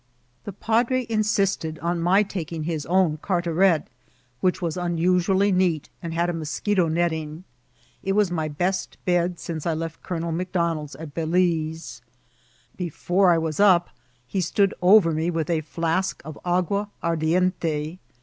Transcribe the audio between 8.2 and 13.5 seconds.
my best bed since I left Colonel McDonald's at Balise. Before I